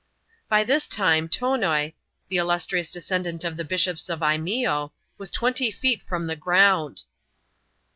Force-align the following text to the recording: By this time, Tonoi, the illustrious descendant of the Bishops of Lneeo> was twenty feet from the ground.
By 0.49 0.63
this 0.63 0.87
time, 0.87 1.29
Tonoi, 1.29 1.93
the 2.27 2.37
illustrious 2.37 2.91
descendant 2.91 3.43
of 3.43 3.55
the 3.55 3.63
Bishops 3.63 4.09
of 4.09 4.21
Lneeo> 4.21 4.89
was 5.19 5.29
twenty 5.29 5.69
feet 5.69 6.01
from 6.01 6.25
the 6.25 6.35
ground. 6.35 7.03